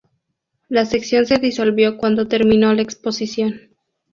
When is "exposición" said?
2.81-3.69